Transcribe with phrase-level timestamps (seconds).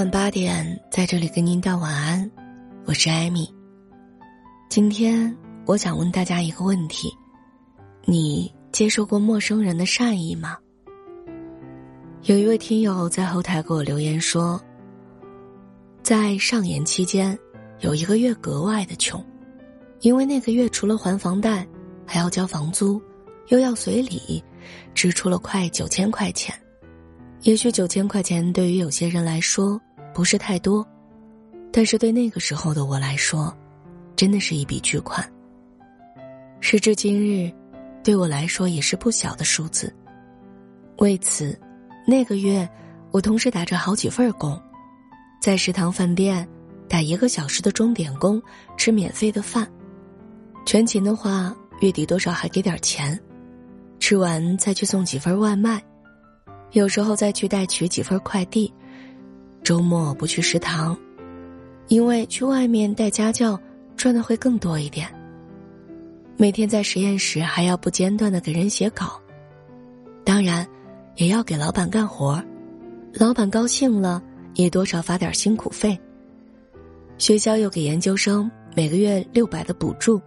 [0.00, 2.30] 晚八点，在这里跟您道晚安，
[2.86, 3.46] 我是艾米。
[4.70, 7.14] 今天我想问大家一个问题：
[8.06, 10.56] 你接受过陌生人的善意吗？
[12.22, 14.58] 有一位听友在后台给我留言说，
[16.02, 17.38] 在上研期间，
[17.80, 19.22] 有一个月格外的穷，
[20.00, 21.68] 因为那个月除了还房贷，
[22.06, 22.98] 还要交房租，
[23.48, 24.42] 又要随礼，
[24.94, 26.58] 支出了快九千块钱。
[27.42, 29.80] 也许九千块钱对于有些人来说
[30.12, 30.86] 不是太多，
[31.72, 33.56] 但是对那个时候的我来说，
[34.16, 35.24] 真的是一笔巨款。
[36.60, 37.50] 时至今日，
[38.02, 39.94] 对我来说也是不小的数字。
[40.98, 41.58] 为此，
[42.06, 42.68] 那个月
[43.10, 44.60] 我同时打着好几份工，
[45.40, 46.46] 在食堂饭店
[46.88, 48.42] 打一个小时的钟点工，
[48.76, 49.66] 吃免费的饭，
[50.66, 53.18] 全勤的话月底多少还给点钱，
[53.98, 55.82] 吃完再去送几份外卖。
[56.72, 58.72] 有时候再去代取几份快递，
[59.62, 60.96] 周末不去食堂，
[61.88, 63.58] 因为去外面带家教
[63.96, 65.06] 赚的会更多一点。
[66.36, 69.20] 每天在实验室还要不间断的给人写稿，
[70.24, 70.66] 当然，
[71.16, 72.42] 也要给老板干活，
[73.12, 74.22] 老板高兴了
[74.54, 75.98] 也多少发点辛苦费。
[77.18, 80.18] 学校又给研究生每个月六百的补助，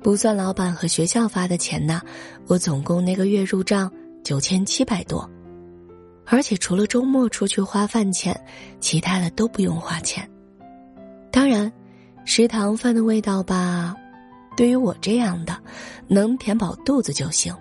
[0.00, 2.00] 不算老板和学校发的钱呢，
[2.46, 3.90] 我总共那个月入账
[4.22, 5.28] 九千七百多。
[6.24, 8.38] 而且除了周末出去花饭钱，
[8.80, 10.28] 其他的都不用花钱。
[11.30, 11.70] 当然，
[12.24, 13.94] 食堂饭的味道吧，
[14.56, 15.58] 对于我这样的，
[16.06, 17.54] 能填饱肚子就行，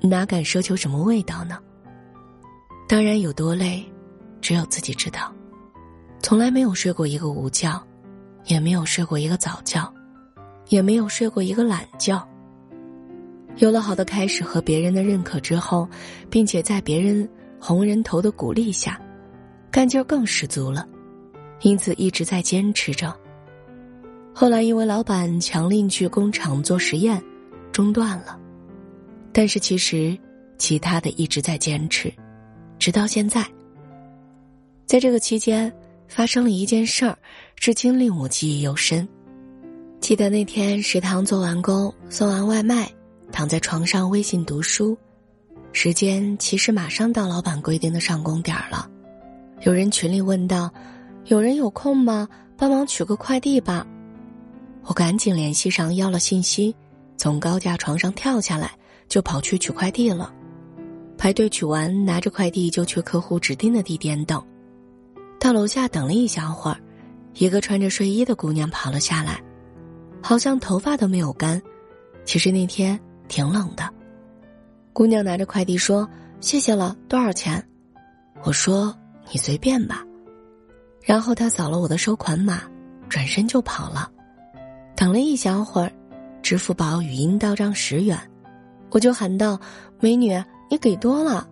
[0.00, 1.58] 哪敢奢求什么味道呢？
[2.88, 3.82] 当然有多累，
[4.40, 5.32] 只有自己知道。
[6.20, 7.82] 从来没有睡过一个午觉，
[8.44, 9.92] 也没有睡过一个早觉，
[10.68, 12.22] 也没有睡过一个懒觉。
[13.56, 15.88] 有了好的开始和别人的认可之后，
[16.30, 17.28] 并且在别人。
[17.64, 19.00] 红人头的鼓励下，
[19.70, 20.84] 干劲儿更十足了，
[21.60, 23.16] 因此一直在坚持着。
[24.34, 27.22] 后来因为老板强令去工厂做实验，
[27.70, 28.36] 中断了。
[29.32, 30.18] 但是其实
[30.58, 32.12] 其他的一直在坚持，
[32.80, 33.46] 直到现在。
[34.84, 35.72] 在这个期间，
[36.08, 37.16] 发生了一件事儿，
[37.54, 39.08] 至今令我记忆犹深。
[40.00, 42.90] 记得那天食堂做完工，送完外卖，
[43.30, 44.98] 躺在床上微信读书。
[45.72, 48.88] 时间其实马上到老板规定的上工点儿了，
[49.62, 50.70] 有人群里问道
[51.26, 52.28] ：“有人有空吗？
[52.56, 53.86] 帮忙取个快递吧。”
[54.84, 56.74] 我赶紧联系上要了信息，
[57.16, 58.72] 从高架床上跳下来
[59.08, 60.32] 就跑去取快递了。
[61.16, 64.44] 排队取完，拿着快递就去客户指定的地点等。
[65.40, 66.78] 到楼下等了一小会儿，
[67.34, 69.42] 一个穿着睡衣的姑娘跑了下来，
[70.20, 71.60] 好像头发都没有干。
[72.24, 73.88] 其实那天挺冷的。
[74.92, 76.08] 姑娘拿着快递说
[76.40, 77.66] ：“谢谢了，多少钱？”
[78.44, 78.94] 我说
[79.32, 80.04] ：“你随便吧。”
[81.02, 82.62] 然后她扫了我的收款码，
[83.08, 84.10] 转身就跑了。
[84.94, 85.90] 等了一小会儿，
[86.42, 88.18] 支付宝语音到账十元，
[88.90, 89.58] 我就喊道
[89.98, 91.48] ：“美女，你给多了。”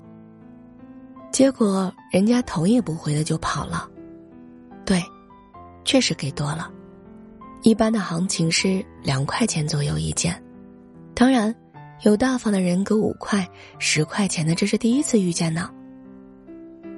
[1.33, 3.89] 结果人家头也不回的就跑了。
[4.85, 5.03] 对，
[5.85, 6.71] 确实给多了，
[7.63, 10.41] 一般的行情是两块钱左右一件，
[11.15, 11.55] 当然。
[12.03, 13.47] 有大方的人给五块、
[13.79, 15.71] 十块钱的，这是第一次遇见呢。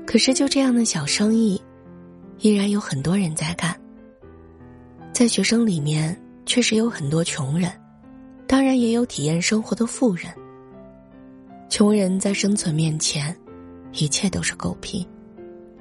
[0.07, 1.61] 可是就这样的小生意，
[2.39, 3.77] 依然有很多人在干。
[5.13, 7.71] 在学生里面，确实有很多穷人，
[8.47, 10.33] 当然也有体验生活的富人。
[11.69, 13.37] 穷人在生存面前，
[13.93, 15.07] 一切都是狗屁，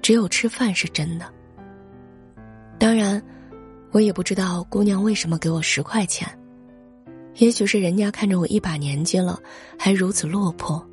[0.02, 1.32] 只有吃饭是真的。
[2.80, 3.22] 当然，
[3.92, 6.28] 我也不知道姑娘为什么给我十块钱。
[7.36, 9.40] 也许是人家看着我一把年纪了，
[9.80, 10.86] 还如此落魄，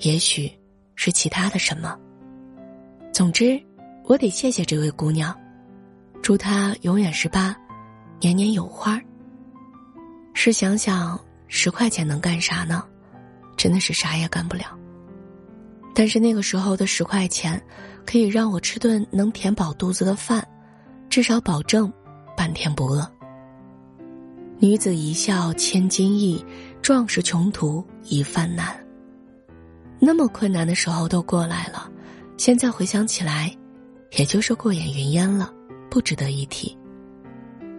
[0.00, 0.50] 也许
[0.94, 1.96] 是其他的什么。
[3.12, 3.60] 总之，
[4.04, 5.34] 我得谢谢这位姑娘，
[6.22, 7.54] 祝她永远十八，
[8.20, 9.00] 年年有花。
[10.32, 12.82] 试想想，十块钱能干啥呢？
[13.56, 14.64] 真的是啥也干不了。
[15.94, 17.62] 但是那个时候的十块钱，
[18.04, 20.44] 可以让我吃顿能填饱肚子的饭，
[21.08, 21.92] 至少保证
[22.36, 23.08] 半天不饿。
[24.58, 26.42] 女子一笑千金易，
[26.80, 28.74] 壮士穷途一番难。
[29.98, 31.90] 那么困难的时候都过来了，
[32.36, 33.54] 现在回想起来，
[34.12, 35.52] 也就是过眼云烟了，
[35.90, 36.76] 不值得一提。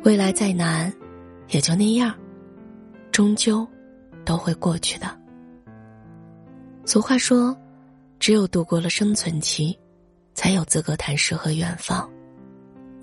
[0.04, 0.94] 未来再难，
[1.50, 2.14] 也就那样，
[3.12, 3.66] 终究
[4.24, 5.08] 都会过去的。
[6.84, 7.58] 俗话说，
[8.20, 9.78] 只有度过了生存期，
[10.34, 12.08] 才有资格谈诗和远方。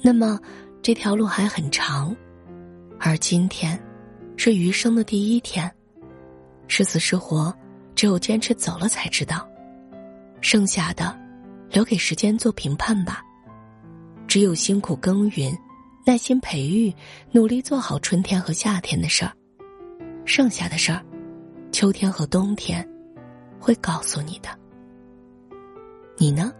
[0.01, 0.39] 那么，
[0.83, 2.15] 这条路还很长。
[3.05, 3.77] 而今天，
[4.37, 5.69] 是余生的第一天，
[6.69, 7.53] 是死是活，
[7.97, 9.45] 只有坚持走了才知道。
[10.41, 11.19] 剩下的，
[11.69, 13.21] 留给时间做评判吧。
[14.29, 15.53] 只有辛苦耕耘、
[16.07, 16.95] 耐心培育、
[17.33, 19.33] 努力做好春天和夏天的事儿，
[20.25, 21.05] 剩下的事儿，
[21.73, 22.89] 秋天和冬天
[23.59, 24.49] 会告诉你的。
[26.17, 26.53] 你呢？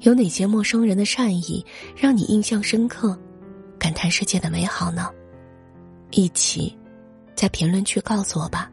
[0.00, 1.62] 有哪些陌生人的善意
[1.94, 3.20] 让你印象深刻，
[3.78, 5.10] 感叹世界的美好呢？
[6.12, 6.76] 一起
[7.34, 8.70] 在评论区告诉我吧。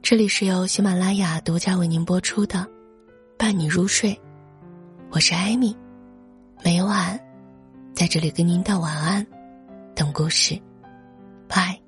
[0.00, 2.58] 这里是由喜马拉雅独家为您播出的
[3.36, 4.12] 《伴你入睡》，
[5.10, 5.76] 我是艾米，
[6.64, 7.18] 每晚
[7.92, 9.26] 在这里跟您道晚安，
[9.94, 10.60] 等故事，
[11.48, 11.85] 拜。